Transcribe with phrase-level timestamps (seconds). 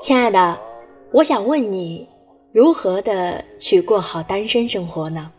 [0.00, 0.58] 亲爱的，
[1.12, 2.06] 我想问你，
[2.52, 5.30] 如何的去过好单身生活呢？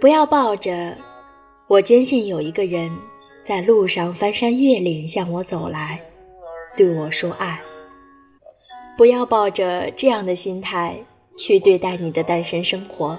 [0.00, 0.94] 不要抱着
[1.68, 2.90] “我坚信有一个人
[3.46, 6.00] 在路上翻山越岭向我走来，
[6.76, 7.58] 对我说爱”，
[8.98, 10.96] 不要抱着这样的心态
[11.38, 13.18] 去对待你的单身生活。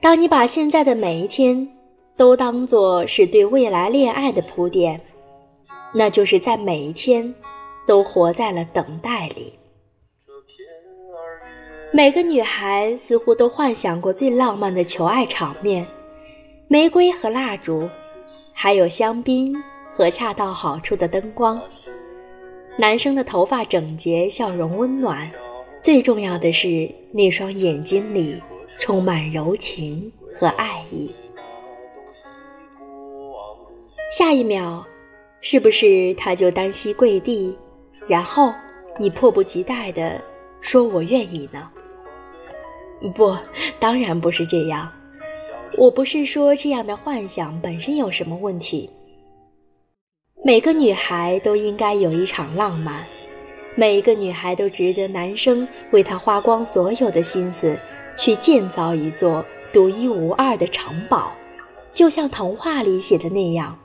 [0.00, 1.66] 当你把现在的每一天
[2.18, 5.00] 都当作是对未来恋爱的铺垫，
[5.94, 7.32] 那就是在每一天
[7.86, 9.52] 都活在了等待里。
[11.92, 15.86] 每个女孩似乎都幻想过最浪漫的求爱场面：
[16.66, 17.88] 玫瑰和蜡烛，
[18.52, 19.54] 还有香槟
[19.96, 21.58] 和恰到好处的灯光。
[22.76, 25.30] 男生的头发整洁，笑容温暖，
[25.80, 28.42] 最重要的是那双眼睛里。
[28.78, 31.10] 充满柔情和爱意。
[34.10, 34.82] 下一秒，
[35.42, 37.54] 是不是他就单膝跪地，
[38.06, 38.54] 然后
[38.98, 40.18] 你迫不及待地
[40.62, 41.68] 说“我愿意”呢？
[43.14, 43.36] 不，
[43.78, 44.90] 当然不是这样。
[45.76, 48.88] 我不是说这样的幻想本身有什么问题。
[50.42, 53.06] 每个女孩都应该有一场浪漫，
[53.74, 57.78] 每一个女孩都值得男生为她花光所有的心思。
[58.16, 61.30] 去建造一座独一无二的城堡，
[61.94, 63.78] 就像童话里写的那样。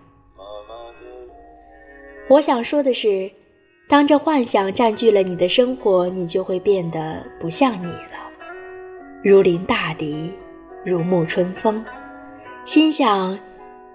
[2.29, 3.29] 我想说的是，
[3.87, 8.31] 当这幻想占据了你的生活，你就会变得不像你了，
[9.21, 10.31] 如临大敌，
[10.85, 11.83] 如沐春风。
[12.63, 13.37] 心想，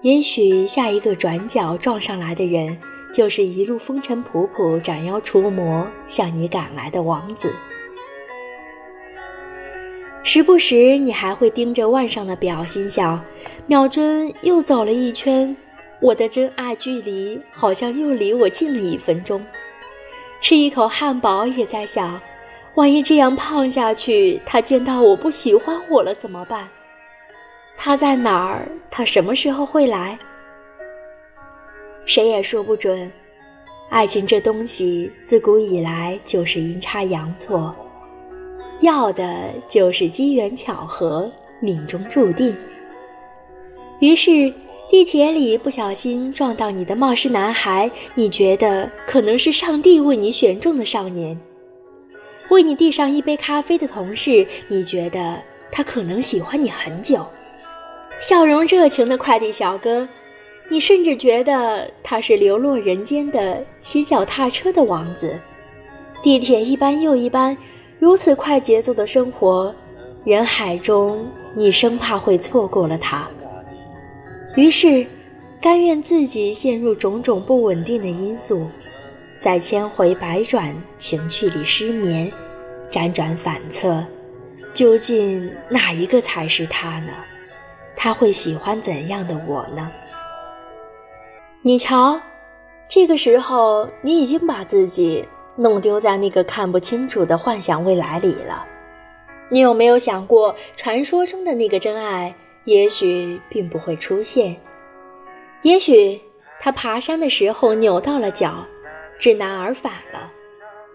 [0.01, 2.77] 也许下一个转角撞上来的人，
[3.11, 7.51] 就是一路风尘仆仆、斩妖除魔向你赶来的王子。
[10.21, 13.19] 时不时，你还会盯着腕上的表，心想：
[13.65, 15.55] 秒针又走了一圈，
[16.01, 19.45] 我的真爱距离好像又离我近了一分钟。
[20.41, 22.19] 吃一口汉堡，也在想：
[22.75, 26.67] 万一这样胖下去，他见到我不喜欢我了怎么办？
[27.77, 28.67] 他在哪儿？
[28.89, 30.17] 他什么时候会来？
[32.05, 33.11] 谁也说不准。
[33.89, 37.75] 爱情这东西，自古以来就是阴差阳错。
[38.81, 41.29] 要的就是机缘巧合，
[41.59, 42.55] 命中注定。
[43.99, 44.53] 于是，
[44.89, 51.37] 地铁里不小心撞到你的冒失男孩，你觉得可能是上帝为你选中的少年；
[52.49, 55.39] 为你递上一杯咖啡的同事，你觉得
[55.71, 57.19] 他可能喜欢你很久；
[58.19, 60.07] 笑容热情的快递小哥，
[60.69, 65.39] 你甚至觉得他是流落人间的骑脚踏车的王子。
[66.23, 67.55] 地铁一班又一班。
[67.99, 69.75] 如此快节奏的生活，
[70.23, 73.27] 人海中你生怕会错过了他，
[74.55, 75.05] 于是
[75.61, 78.67] 甘愿自己陷入种种不稳定的因素，
[79.39, 82.31] 在千回百转情趣里失眠，
[82.91, 84.03] 辗转反侧，
[84.73, 87.13] 究竟哪一个才是他呢？
[87.95, 89.91] 他会喜欢怎样的我呢？
[91.61, 92.19] 你瞧，
[92.89, 95.25] 这个时候你已经把自己。
[95.55, 98.65] 弄丢在那个看不清楚的幻想未来里了。
[99.49, 102.33] 你有没有想过，传说中的那个真爱，
[102.65, 104.55] 也许并不会出现？
[105.63, 106.19] 也许
[106.59, 108.65] 他爬山的时候扭到了脚，
[109.17, 110.29] 知难而返了；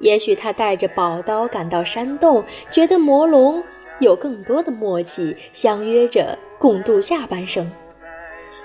[0.00, 3.62] 也许他带着宝刀赶到山洞，觉得魔龙
[3.98, 7.70] 有更多的默契，相约着共度下半生。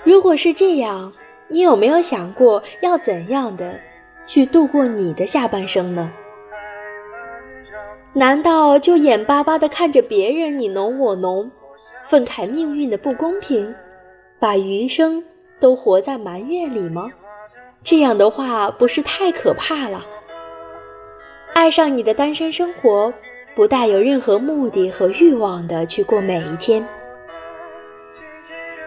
[0.04, 1.12] 如果是这样，
[1.48, 3.78] 你有没有想过要怎样的？
[4.26, 6.12] 去度过你的下半生呢？
[8.12, 11.50] 难道就眼巴巴地看着别人你侬我侬，
[12.10, 13.72] 愤慨命运的不公平，
[14.40, 15.22] 把余生
[15.60, 17.08] 都活在埋怨里吗？
[17.84, 20.04] 这样的话不是太可怕了？
[21.54, 23.14] 爱上你的单身生活，
[23.54, 26.84] 不带有任何目的和欲望的去过每一天。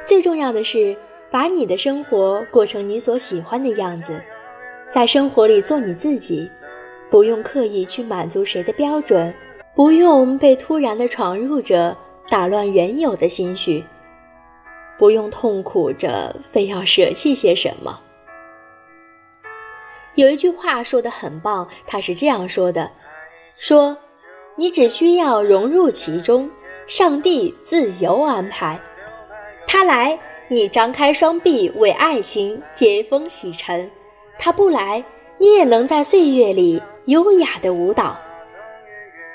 [0.06, 0.94] 最重要的是，
[1.32, 4.22] 把你的生活过成你所喜欢的样子。
[4.92, 6.52] 在生活里做你自己，
[7.10, 9.34] 不用刻意去满足谁的标准，
[9.74, 11.96] 不用被突然的闯入者
[12.34, 13.84] 打乱原有的心绪，
[14.98, 18.02] 不用痛苦着非要舍弃些什么。
[20.16, 22.90] 有一句话说的很棒，他是这样说的
[23.56, 23.96] ：“说，
[24.56, 26.50] 你只需要融入其中，
[26.88, 28.82] 上帝自由安排，
[29.68, 33.88] 他来，你张开双臂为爱情接风洗尘。”
[34.42, 35.04] 他不来，
[35.38, 38.18] 你也能在岁月里优雅的舞蹈。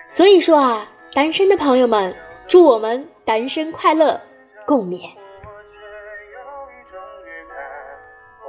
[0.09, 0.85] 所以说啊，
[1.15, 2.13] 单身的朋友们，
[2.49, 4.19] 祝我们单身快乐，
[4.67, 4.99] 共勉。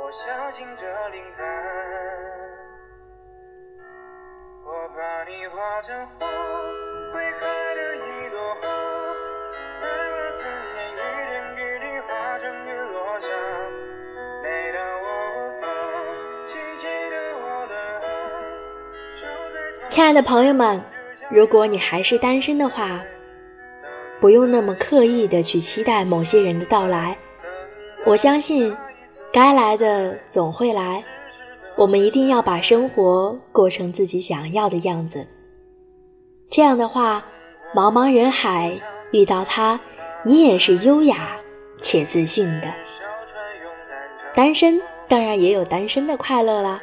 [0.01, 1.46] 我相信这灵感。
[4.63, 6.25] 我把你画成花，
[7.13, 8.68] 会开的一朵花，
[9.81, 10.98] 在那思念雨
[11.28, 12.07] 天雨里化
[12.40, 13.28] 成雨落下。
[14.42, 15.68] 每当我无措，
[16.48, 18.07] 请记得我的爱。
[19.90, 20.81] 亲爱的朋友们，
[21.30, 23.02] 如果你还是单身的话，
[24.19, 27.18] 不用那么刻意的去期待某些人的到来。
[28.06, 28.75] 我相信，
[29.31, 31.04] 该来的总会来。
[31.75, 35.25] 我们一定要把生活过成自己想要的样子。
[36.50, 37.24] 这样的话，
[37.74, 38.77] 茫茫人海
[39.12, 39.80] 遇到他，
[40.24, 41.38] 你也是优雅
[41.81, 42.74] 且自信的。
[44.33, 46.81] 单身当然也有单身的快乐啦。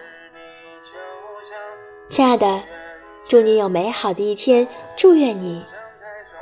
[2.09, 2.62] 亲爱的，
[3.29, 4.67] 祝你有美好的一天，
[4.97, 5.62] 祝愿你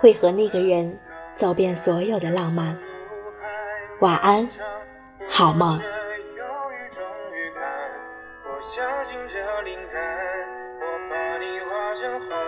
[0.04, 0.98] 会和那个人
[1.34, 2.76] 走遍所有的浪漫。
[4.00, 4.46] 晚安，
[5.26, 5.80] 好梦。
[8.60, 10.02] 相信这灵感，
[10.78, 12.43] 我把你画成花。